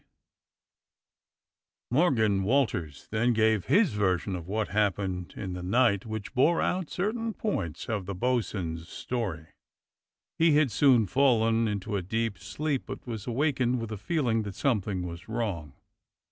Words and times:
THE 1.91 1.93
BO'SUN'S 1.93 1.93
STORY 1.93 2.39
141 2.39 2.41
Morgan 2.41 2.43
Walters 2.43 3.07
then 3.11 3.33
gave 3.33 3.65
his 3.65 3.93
version 3.93 4.35
of 4.35 4.47
what 4.47 4.69
hap 4.69 4.95
pened 4.95 5.37
in 5.37 5.53
the 5.53 5.61
night, 5.61 6.07
which 6.07 6.33
bore 6.33 6.59
out 6.59 6.89
certain 6.89 7.35
points 7.35 7.87
of 7.87 8.07
the 8.07 8.15
bo'sun's 8.15 8.89
story. 8.89 9.49
He 10.39 10.53
had 10.55 10.71
soon 10.71 11.05
fallen 11.05 11.67
into 11.67 11.97
a 11.97 12.01
deep 12.01 12.39
sleep, 12.39 12.85
but 12.87 13.05
was 13.05 13.27
awak 13.27 13.57
ened 13.57 13.77
with 13.77 13.91
a 13.91 13.97
feeling 13.97 14.41
that 14.41 14.55
something 14.55 15.05
was 15.05 15.29
wrong. 15.29 15.73